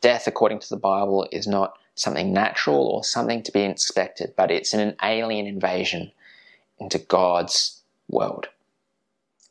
Death, 0.00 0.26
according 0.26 0.58
to 0.60 0.68
the 0.68 0.76
Bible, 0.76 1.28
is 1.30 1.46
not 1.46 1.78
something 1.94 2.32
natural 2.32 2.86
or 2.86 3.04
something 3.04 3.42
to 3.42 3.52
be 3.52 3.62
expected, 3.62 4.34
but 4.36 4.50
it's 4.50 4.72
an 4.72 4.96
alien 5.02 5.46
invasion 5.46 6.10
into 6.78 6.98
God's 6.98 7.82
world. 8.08 8.48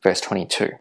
Verse 0.03 0.19
22. 0.21 0.71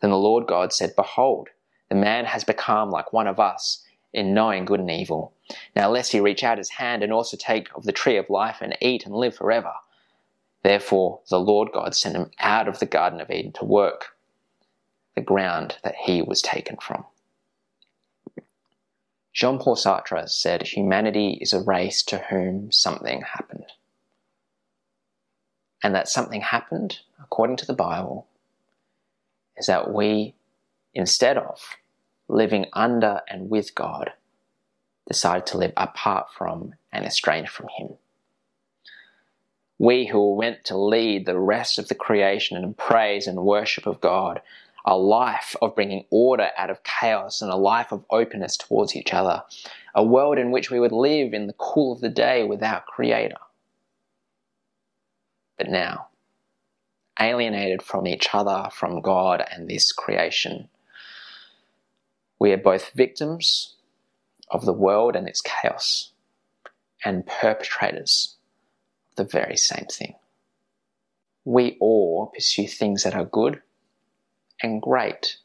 Then 0.00 0.10
the 0.10 0.16
Lord 0.16 0.46
God 0.46 0.72
said, 0.72 0.94
Behold, 0.96 1.48
the 1.88 1.94
man 1.94 2.24
has 2.24 2.44
become 2.44 2.90
like 2.90 3.12
one 3.12 3.26
of 3.26 3.40
us 3.40 3.84
in 4.12 4.34
knowing 4.34 4.64
good 4.64 4.80
and 4.80 4.90
evil. 4.90 5.32
Now, 5.74 5.90
lest 5.90 6.12
he 6.12 6.20
reach 6.20 6.42
out 6.42 6.58
his 6.58 6.70
hand 6.70 7.02
and 7.02 7.12
also 7.12 7.36
take 7.36 7.68
of 7.74 7.84
the 7.84 7.92
tree 7.92 8.16
of 8.16 8.30
life 8.30 8.58
and 8.60 8.76
eat 8.80 9.04
and 9.04 9.14
live 9.14 9.36
forever. 9.36 9.72
Therefore, 10.66 11.20
the 11.30 11.38
Lord 11.38 11.70
God 11.72 11.94
sent 11.94 12.16
him 12.16 12.32
out 12.40 12.66
of 12.66 12.80
the 12.80 12.86
Garden 12.86 13.20
of 13.20 13.30
Eden 13.30 13.52
to 13.52 13.64
work 13.64 14.16
the 15.14 15.20
ground 15.20 15.76
that 15.84 15.94
he 15.94 16.22
was 16.22 16.42
taken 16.42 16.76
from. 16.78 17.04
Jean 19.32 19.60
Paul 19.60 19.76
Sartre 19.76 20.28
said 20.28 20.62
humanity 20.62 21.38
is 21.40 21.52
a 21.52 21.62
race 21.62 22.02
to 22.06 22.18
whom 22.18 22.72
something 22.72 23.22
happened. 23.22 23.66
And 25.84 25.94
that 25.94 26.08
something 26.08 26.40
happened, 26.40 26.98
according 27.22 27.58
to 27.58 27.66
the 27.66 27.72
Bible, 27.72 28.26
is 29.56 29.66
that 29.66 29.94
we, 29.94 30.34
instead 30.92 31.38
of 31.38 31.76
living 32.26 32.66
under 32.72 33.20
and 33.28 33.48
with 33.48 33.76
God, 33.76 34.14
decided 35.06 35.46
to 35.46 35.58
live 35.58 35.74
apart 35.76 36.26
from 36.36 36.74
and 36.90 37.04
estranged 37.04 37.52
from 37.52 37.68
Him. 37.78 37.90
We 39.78 40.06
who 40.06 40.30
were 40.34 40.42
meant 40.42 40.64
to 40.64 40.78
lead 40.78 41.26
the 41.26 41.38
rest 41.38 41.78
of 41.78 41.88
the 41.88 41.94
creation 41.94 42.56
in 42.56 42.74
praise 42.74 43.26
and 43.26 43.44
worship 43.44 43.86
of 43.86 44.00
God, 44.00 44.40
a 44.86 44.96
life 44.96 45.54
of 45.60 45.74
bringing 45.74 46.06
order 46.10 46.50
out 46.56 46.70
of 46.70 46.82
chaos 46.82 47.42
and 47.42 47.50
a 47.50 47.56
life 47.56 47.92
of 47.92 48.04
openness 48.08 48.56
towards 48.56 48.96
each 48.96 49.12
other, 49.12 49.42
a 49.94 50.02
world 50.02 50.38
in 50.38 50.50
which 50.50 50.70
we 50.70 50.80
would 50.80 50.92
live 50.92 51.34
in 51.34 51.46
the 51.46 51.52
cool 51.54 51.92
of 51.92 52.00
the 52.00 52.08
day 52.08 52.44
with 52.44 52.62
our 52.62 52.82
Creator. 52.82 53.36
But 55.58 55.68
now, 55.68 56.08
alienated 57.20 57.82
from 57.82 58.06
each 58.06 58.28
other, 58.32 58.70
from 58.72 59.00
God 59.00 59.44
and 59.50 59.68
this 59.68 59.92
creation, 59.92 60.68
we 62.38 62.52
are 62.52 62.58
both 62.58 62.92
victims 62.94 63.74
of 64.50 64.64
the 64.64 64.72
world 64.72 65.16
and 65.16 65.28
its 65.28 65.40
chaos 65.40 66.12
and 67.04 67.26
perpetrators 67.26 68.35
the 69.16 69.24
very 69.24 69.56
same 69.56 69.86
thing. 69.90 70.14
We 71.44 71.76
all 71.80 72.32
pursue 72.34 72.66
things 72.66 73.02
that 73.02 73.14
are 73.14 73.24
good 73.24 73.62
and 74.62 74.82
great, 74.82 75.36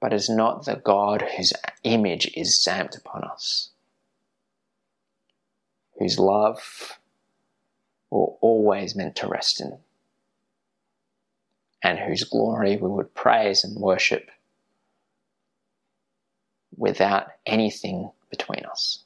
but 0.00 0.12
is 0.12 0.28
not 0.28 0.64
the 0.64 0.76
God 0.76 1.22
whose 1.36 1.52
image 1.84 2.30
is 2.36 2.58
stamped 2.58 2.96
upon 2.96 3.24
us, 3.24 3.70
whose 5.98 6.18
love 6.18 6.98
we're 8.10 8.26
always 8.40 8.94
meant 8.94 9.16
to 9.16 9.26
rest 9.26 9.60
in, 9.60 9.78
and 11.82 11.98
whose 11.98 12.24
glory 12.24 12.76
we 12.76 12.88
would 12.88 13.14
praise 13.14 13.64
and 13.64 13.80
worship 13.80 14.30
without 16.76 17.28
anything 17.46 18.10
between 18.30 18.64
us. 18.66 19.04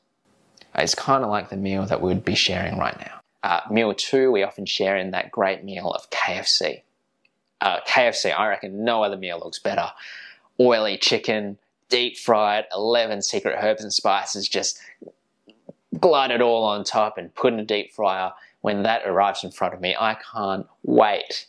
It's 0.76 0.94
kind 0.94 1.24
of 1.24 1.30
like 1.30 1.48
the 1.48 1.56
meal 1.56 1.86
that 1.86 2.00
we 2.00 2.08
would 2.08 2.24
be 2.24 2.34
sharing 2.34 2.78
right 2.78 2.98
now. 2.98 3.20
Uh, 3.42 3.60
meal 3.70 3.94
two, 3.94 4.30
we 4.30 4.42
often 4.42 4.66
share 4.66 4.96
in 4.96 5.12
that 5.12 5.30
great 5.30 5.64
meal 5.64 5.90
of 5.90 6.10
KFC. 6.10 6.82
Uh, 7.60 7.80
KFC, 7.86 8.36
I 8.36 8.48
reckon 8.48 8.84
no 8.84 9.02
other 9.02 9.16
meal 9.16 9.40
looks 9.42 9.58
better. 9.58 9.90
Oily 10.60 10.98
chicken, 10.98 11.58
deep 11.88 12.18
fried, 12.18 12.66
11 12.74 13.22
secret 13.22 13.56
herbs 13.60 13.82
and 13.82 13.92
spices 13.92 14.48
just 14.48 14.78
glided 15.98 16.40
all 16.40 16.64
on 16.64 16.84
top 16.84 17.18
and 17.18 17.34
put 17.34 17.52
in 17.52 17.60
a 17.60 17.64
deep 17.64 17.92
fryer. 17.92 18.32
When 18.60 18.82
that 18.82 19.02
arrives 19.06 19.44
in 19.44 19.52
front 19.52 19.74
of 19.74 19.80
me, 19.80 19.94
I 19.98 20.16
can't 20.32 20.66
wait. 20.82 21.46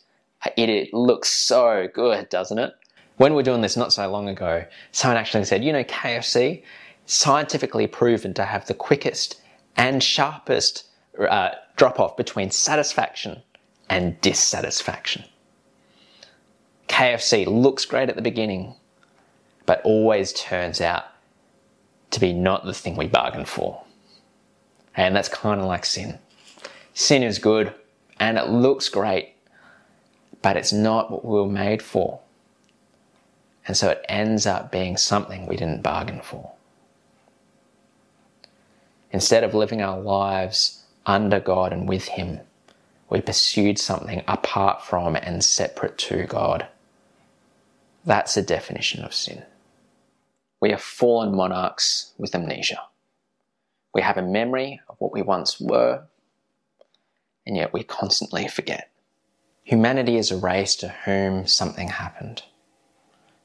It, 0.56 0.68
it 0.68 0.94
looks 0.94 1.30
so 1.30 1.88
good, 1.92 2.28
doesn't 2.28 2.58
it? 2.58 2.74
When 3.16 3.32
we 3.32 3.36
were 3.36 3.42
doing 3.42 3.60
this 3.60 3.76
not 3.76 3.92
so 3.92 4.08
long 4.08 4.28
ago, 4.28 4.64
someone 4.92 5.16
actually 5.16 5.44
said, 5.44 5.64
you 5.64 5.72
know, 5.72 5.82
KFC, 5.82 6.62
scientifically 7.08 7.86
proven 7.86 8.34
to 8.34 8.44
have 8.44 8.66
the 8.66 8.74
quickest 8.74 9.40
and 9.78 10.02
sharpest 10.02 10.86
uh, 11.18 11.48
drop 11.76 11.98
off 11.98 12.18
between 12.18 12.50
satisfaction 12.50 13.42
and 13.88 14.20
dissatisfaction. 14.20 15.24
KFC 16.86 17.46
looks 17.46 17.86
great 17.86 18.10
at 18.10 18.16
the 18.16 18.22
beginning, 18.22 18.74
but 19.64 19.80
always 19.84 20.34
turns 20.34 20.82
out 20.82 21.04
to 22.10 22.20
be 22.20 22.34
not 22.34 22.66
the 22.66 22.74
thing 22.74 22.94
we 22.94 23.06
bargained 23.06 23.48
for. 23.48 23.82
And 24.94 25.16
that's 25.16 25.30
kind 25.30 25.60
of 25.60 25.66
like 25.66 25.86
sin. 25.86 26.18
Sin 26.92 27.22
is 27.22 27.38
good 27.38 27.72
and 28.20 28.36
it 28.36 28.48
looks 28.48 28.90
great, 28.90 29.32
but 30.42 30.58
it's 30.58 30.74
not 30.74 31.10
what 31.10 31.24
we 31.24 31.38
were 31.38 31.48
made 31.48 31.80
for. 31.80 32.20
And 33.66 33.74
so 33.76 33.88
it 33.90 34.04
ends 34.10 34.44
up 34.44 34.70
being 34.70 34.98
something 34.98 35.46
we 35.46 35.56
didn't 35.56 35.82
bargain 35.82 36.20
for. 36.20 36.52
Instead 39.10 39.44
of 39.44 39.54
living 39.54 39.82
our 39.82 40.00
lives 40.00 40.84
under 41.06 41.40
God 41.40 41.72
and 41.72 41.88
with 41.88 42.06
Him, 42.08 42.40
we 43.10 43.20
pursued 43.20 43.78
something 43.78 44.22
apart 44.28 44.82
from 44.82 45.16
and 45.16 45.42
separate 45.42 45.96
to 45.98 46.24
God. 46.24 46.68
That's 48.04 48.34
the 48.34 48.42
definition 48.42 49.04
of 49.04 49.14
sin. 49.14 49.44
We 50.60 50.72
are 50.72 50.78
fallen 50.78 51.34
monarchs 51.34 52.12
with 52.18 52.34
amnesia. 52.34 52.80
We 53.94 54.02
have 54.02 54.18
a 54.18 54.22
memory 54.22 54.80
of 54.88 54.96
what 54.98 55.12
we 55.12 55.22
once 55.22 55.58
were, 55.58 56.02
and 57.46 57.56
yet 57.56 57.72
we 57.72 57.82
constantly 57.82 58.48
forget. 58.48 58.90
Humanity 59.62 60.16
is 60.16 60.30
a 60.30 60.36
race 60.36 60.76
to 60.76 60.88
whom 60.88 61.46
something 61.46 61.88
happened 61.88 62.42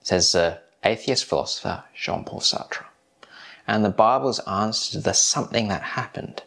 says 0.04 0.34
the 0.34 0.60
atheist 0.84 1.26
philosopher 1.26 1.84
Jean 1.96 2.24
Paul 2.26 2.42
Sartre. 2.42 2.86
And 3.67 3.84
the 3.84 3.89
Bible's 3.89 4.39
answer 4.39 4.93
to 4.93 4.99
the 4.99 5.13
something 5.13 5.67
that 5.69 5.82
happened 5.82 6.43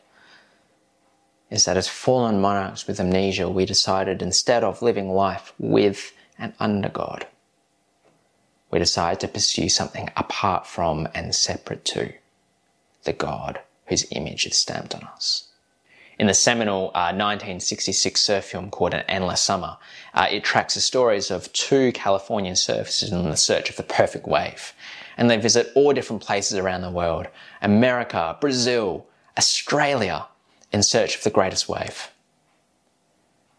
is 1.51 1.65
that 1.65 1.77
as 1.77 1.89
fallen 1.89 2.41
monarchs 2.41 2.87
with 2.87 3.01
amnesia, 3.01 3.49
we 3.49 3.65
decided 3.65 4.21
instead 4.21 4.65
of 4.65 4.83
living 4.83 5.11
life 5.11 5.53
with 5.59 6.13
and 6.39 6.53
under 6.59 6.89
God, 6.89 7.27
we 8.71 8.79
decided 8.79 9.21
to 9.21 9.29
pursue 9.29 9.69
something 9.69 10.11
apart 10.17 10.67
from 10.67 11.09
and 11.15 11.35
separate 11.35 11.85
to 11.87 12.13
the 13.05 13.13
God 13.13 13.61
whose 13.87 14.07
image 14.11 14.45
is 14.47 14.57
stamped 14.57 14.95
on 14.95 15.03
us 15.03 15.47
in 16.19 16.27
the 16.27 16.35
seminal 16.35 16.89
uh, 16.95 17.13
1966 17.13 18.21
surf 18.21 18.45
film 18.45 18.71
called 18.71 18.95
An 18.95 19.05
Endless 19.09 19.41
Summer, 19.41 19.77
uh, 20.15 20.27
it 20.31 20.45
tracks 20.45 20.75
the 20.75 20.81
stories 20.81 21.31
of 21.31 21.53
two 21.53 21.93
Californian 21.93 22.55
surfers 22.55 23.11
in 23.11 23.29
the 23.29 23.37
search 23.37 23.69
of 23.69 23.77
the 23.77 23.83
perfect 23.83 24.27
wave. 24.27 24.73
And 25.17 25.31
they 25.31 25.39
visit 25.39 25.73
all 25.75 25.93
different 25.93 26.23
places 26.23 26.59
around 26.59 26.83
the 26.83 26.91
world 26.91 27.27
America, 27.63 28.37
Brazil, 28.41 29.07
Australia 29.39 30.27
in 30.73 30.83
search 30.83 31.17
of 31.17 31.23
the 31.23 31.31
greatest 31.31 31.69
wave. 31.69 32.11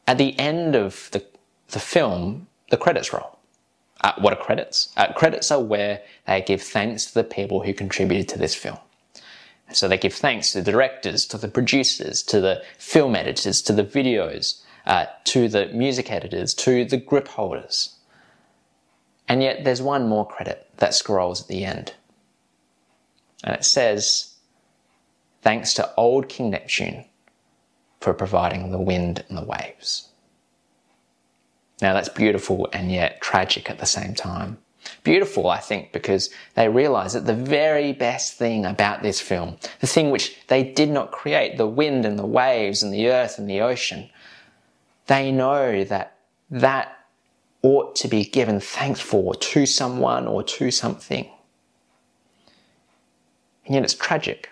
At 0.07 0.17
the 0.17 0.37
end 0.39 0.75
of 0.75 1.09
the, 1.11 1.25
the 1.69 1.79
film, 1.79 2.47
the 2.69 2.77
credits 2.77 3.11
roll. 3.11 3.39
Uh, 4.01 4.13
what 4.19 4.33
are 4.33 4.41
credits? 4.41 4.93
Uh, 4.95 5.11
credits 5.13 5.51
are 5.51 5.61
where 5.61 6.01
they 6.27 6.41
give 6.41 6.61
thanks 6.61 7.05
to 7.07 7.13
the 7.15 7.23
people 7.23 7.63
who 7.63 7.73
contributed 7.73 8.29
to 8.29 8.37
this 8.37 8.53
film. 8.53 8.77
So 9.73 9.87
they 9.87 9.97
give 9.97 10.13
thanks 10.13 10.51
to 10.51 10.61
the 10.61 10.71
directors, 10.71 11.25
to 11.27 11.37
the 11.37 11.47
producers, 11.47 12.23
to 12.23 12.39
the 12.39 12.63
film 12.77 13.15
editors, 13.15 13.61
to 13.63 13.73
the 13.73 13.83
videos, 13.83 14.61
uh, 14.85 15.07
to 15.25 15.49
the 15.49 15.67
music 15.67 16.11
editors, 16.11 16.53
to 16.53 16.85
the 16.85 16.97
grip 16.97 17.27
holders. 17.27 17.96
And 19.27 19.43
yet 19.43 19.63
there's 19.63 19.81
one 19.81 20.07
more 20.07 20.27
credit 20.27 20.69
that 20.77 20.93
scrolls 20.93 21.41
at 21.41 21.47
the 21.47 21.65
end. 21.65 21.93
And 23.43 23.55
it 23.55 23.65
says, 23.65 24.35
thanks 25.41 25.73
to 25.75 25.93
old 25.95 26.29
King 26.29 26.51
Neptune 26.51 27.05
for 27.99 28.13
providing 28.13 28.71
the 28.71 28.79
wind 28.79 29.23
and 29.27 29.37
the 29.37 29.45
waves. 29.45 30.09
Now 31.81 31.93
that's 31.93 32.09
beautiful 32.09 32.69
and 32.73 32.91
yet 32.91 33.21
tragic 33.21 33.69
at 33.69 33.79
the 33.79 33.85
same 33.85 34.15
time. 34.15 34.57
Beautiful, 35.03 35.49
I 35.49 35.59
think, 35.59 35.91
because 35.91 36.29
they 36.55 36.69
realize 36.69 37.13
that 37.13 37.25
the 37.25 37.33
very 37.33 37.91
best 37.91 38.37
thing 38.37 38.65
about 38.65 39.03
this 39.03 39.19
film, 39.19 39.57
the 39.79 39.87
thing 39.87 40.09
which 40.09 40.37
they 40.47 40.63
did 40.63 40.89
not 40.89 41.11
create, 41.11 41.57
the 41.57 41.67
wind 41.67 42.05
and 42.05 42.17
the 42.17 42.25
waves 42.25 42.81
and 42.81 42.93
the 42.93 43.09
earth 43.09 43.37
and 43.37 43.49
the 43.49 43.61
ocean, 43.61 44.09
they 45.07 45.31
know 45.31 45.83
that 45.83 46.17
that 46.49 46.96
ought 47.61 47.95
to 47.95 48.07
be 48.07 48.23
given 48.23 48.59
thanks 48.59 48.99
for 48.99 49.35
to 49.35 49.65
someone 49.65 50.27
or 50.27 50.43
to 50.43 50.71
something. 50.71 51.29
And 53.65 53.75
yet 53.75 53.83
it's 53.83 53.93
tragic. 53.93 54.51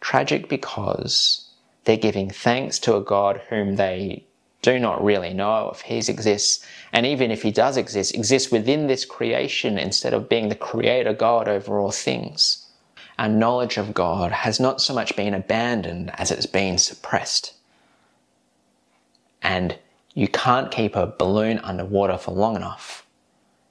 Tragic 0.00 0.48
because 0.48 1.50
they're 1.84 1.96
giving 1.96 2.30
thanks 2.30 2.78
to 2.80 2.96
a 2.96 3.00
God 3.00 3.40
whom 3.48 3.76
they 3.76 4.24
do 4.62 4.78
not 4.78 5.02
really 5.02 5.32
know 5.32 5.70
if 5.72 5.82
he 5.82 5.98
exists. 5.98 6.64
And 6.92 7.06
even 7.06 7.30
if 7.30 7.42
he 7.42 7.50
does 7.50 7.76
exist, 7.76 8.14
exists 8.14 8.50
within 8.50 8.86
this 8.86 9.04
creation 9.04 9.78
instead 9.78 10.14
of 10.14 10.28
being 10.28 10.48
the 10.48 10.54
creator 10.54 11.12
God 11.12 11.48
over 11.48 11.78
all 11.78 11.92
things. 11.92 12.66
Our 13.18 13.28
knowledge 13.28 13.76
of 13.76 13.94
God 13.94 14.32
has 14.32 14.60
not 14.60 14.80
so 14.80 14.94
much 14.94 15.16
been 15.16 15.34
abandoned 15.34 16.12
as 16.14 16.30
it's 16.30 16.46
been 16.46 16.78
suppressed. 16.78 17.54
And 19.42 19.78
you 20.14 20.28
can't 20.28 20.70
keep 20.70 20.96
a 20.96 21.06
balloon 21.06 21.58
underwater 21.58 22.18
for 22.18 22.32
long 22.32 22.56
enough 22.56 23.06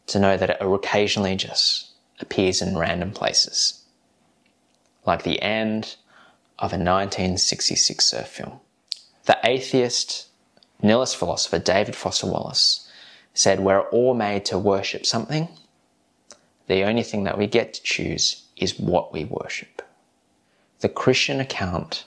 to 0.07 0.19
know 0.19 0.37
that 0.37 0.49
it 0.49 0.57
occasionally 0.61 1.35
just 1.35 1.91
appears 2.19 2.61
in 2.61 2.77
random 2.77 3.11
places. 3.11 3.83
Like 5.05 5.23
the 5.23 5.41
end 5.41 5.95
of 6.59 6.71
a 6.71 6.77
1966 6.77 8.05
surf 8.05 8.27
film. 8.27 8.59
The 9.25 9.37
atheist 9.43 10.27
Nihilist 10.81 11.17
philosopher 11.17 11.59
David 11.59 11.95
Foster 11.95 12.27
Wallace 12.27 12.89
said, 13.33 13.59
We're 13.59 13.87
all 13.89 14.13
made 14.13 14.45
to 14.45 14.59
worship 14.59 15.05
something. 15.05 15.47
The 16.67 16.83
only 16.83 17.03
thing 17.03 17.23
that 17.23 17.37
we 17.37 17.47
get 17.47 17.73
to 17.73 17.83
choose 17.83 18.43
is 18.55 18.79
what 18.79 19.13
we 19.13 19.25
worship. 19.25 19.81
The 20.79 20.89
Christian 20.89 21.39
account 21.39 22.05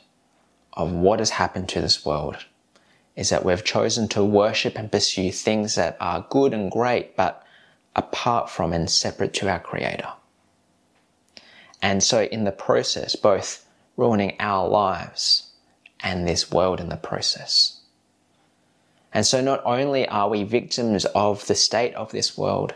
of 0.75 0.93
what 0.93 1.19
has 1.19 1.31
happened 1.31 1.69
to 1.71 1.81
this 1.81 2.05
world 2.05 2.45
is 3.17 3.31
that 3.31 3.45
we've 3.45 3.65
chosen 3.65 4.09
to 4.09 4.25
worship 4.25 4.79
and 4.79 4.91
pursue 4.91 5.33
things 5.33 5.75
that 5.75 5.97
are 6.01 6.27
good 6.31 6.55
and 6.55 6.71
great, 6.71 7.17
but 7.17 7.45
apart 7.97 8.49
from 8.49 8.73
and 8.73 8.91
separate 8.91 9.35
to 9.35 9.49
our 9.49 9.61
Creator. 9.61 10.09
And 11.83 12.03
so, 12.03 12.23
in 12.23 12.45
the 12.45 12.53
process, 12.53 13.17
both 13.17 13.67
ruining 13.97 14.37
our 14.39 14.69
lives 14.69 15.51
and 16.03 16.27
this 16.27 16.51
world 16.51 16.81
in 16.81 16.89
the 16.89 16.97
process. 16.97 17.81
And 19.13 19.27
so 19.27 19.41
not 19.41 19.61
only 19.65 20.07
are 20.09 20.29
we 20.29 20.45
victims 20.45 21.05
of 21.07 21.47
the 21.47 21.55
state 21.55 21.95
of 21.95 22.13
this 22.13 22.39
world, 22.39 22.75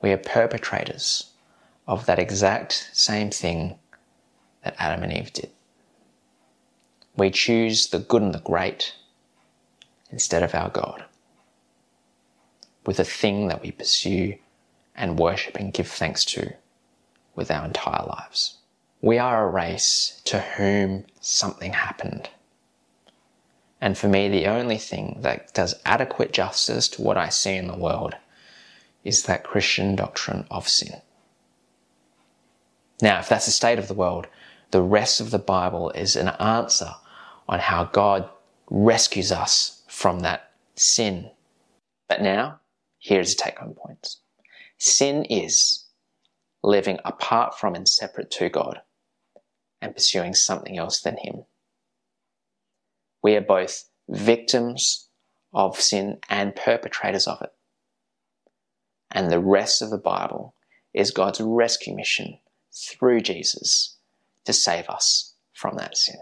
we 0.00 0.12
are 0.12 0.16
perpetrators 0.16 1.30
of 1.86 2.06
that 2.06 2.18
exact 2.18 2.90
same 2.92 3.30
thing 3.30 3.78
that 4.64 4.76
Adam 4.78 5.02
and 5.02 5.12
Eve 5.12 5.32
did. 5.32 5.50
We 7.16 7.30
choose 7.30 7.88
the 7.88 7.98
good 7.98 8.22
and 8.22 8.32
the 8.32 8.38
great 8.38 8.94
instead 10.10 10.42
of 10.42 10.54
our 10.54 10.68
God, 10.70 11.04
with 12.84 12.98
a 12.98 13.04
thing 13.04 13.48
that 13.48 13.62
we 13.62 13.70
pursue 13.70 14.36
and 14.94 15.18
worship 15.18 15.56
and 15.56 15.72
give 15.72 15.88
thanks 15.88 16.24
to 16.24 16.54
with 17.34 17.50
our 17.50 17.64
entire 17.64 18.04
lives. 18.06 18.58
We 19.00 19.18
are 19.18 19.46
a 19.46 19.50
race 19.50 20.20
to 20.24 20.40
whom 20.40 21.06
something 21.20 21.72
happened. 21.72 22.28
And 23.80 23.96
for 23.96 24.08
me, 24.08 24.28
the 24.28 24.46
only 24.46 24.76
thing 24.76 25.18
that 25.22 25.54
does 25.54 25.74
adequate 25.86 26.32
justice 26.32 26.86
to 26.88 27.02
what 27.02 27.16
I 27.16 27.30
see 27.30 27.56
in 27.56 27.66
the 27.66 27.78
world 27.78 28.14
is 29.04 29.22
that 29.22 29.44
Christian 29.44 29.96
doctrine 29.96 30.46
of 30.50 30.68
sin. 30.68 31.00
Now, 33.00 33.20
if 33.20 33.28
that's 33.30 33.46
the 33.46 33.52
state 33.52 33.78
of 33.78 33.88
the 33.88 33.94
world, 33.94 34.26
the 34.70 34.82
rest 34.82 35.20
of 35.20 35.30
the 35.30 35.38
Bible 35.38 35.90
is 35.90 36.16
an 36.16 36.28
answer 36.28 36.90
on 37.48 37.58
how 37.58 37.84
God 37.84 38.28
rescues 38.68 39.32
us 39.32 39.79
from 40.00 40.20
that 40.20 40.52
sin. 40.76 41.30
But 42.08 42.22
now, 42.22 42.60
here's 42.98 43.34
the 43.34 43.42
take 43.42 43.58
home 43.58 43.74
points. 43.74 44.20
Sin 44.78 45.26
is 45.26 45.84
living 46.62 46.98
apart 47.04 47.58
from 47.58 47.74
and 47.74 47.86
separate 47.86 48.30
to 48.30 48.48
God 48.48 48.80
and 49.82 49.94
pursuing 49.94 50.32
something 50.32 50.78
else 50.78 51.02
than 51.02 51.18
Him. 51.18 51.44
We 53.22 53.36
are 53.36 53.42
both 53.42 53.90
victims 54.08 55.08
of 55.52 55.78
sin 55.78 56.16
and 56.30 56.56
perpetrators 56.56 57.26
of 57.26 57.42
it. 57.42 57.52
And 59.10 59.30
the 59.30 59.38
rest 59.38 59.82
of 59.82 59.90
the 59.90 59.98
Bible 59.98 60.54
is 60.94 61.10
God's 61.10 61.42
rescue 61.42 61.94
mission 61.94 62.38
through 62.72 63.20
Jesus 63.20 63.98
to 64.46 64.54
save 64.54 64.88
us 64.88 65.34
from 65.52 65.76
that 65.76 65.98
sin. 65.98 66.16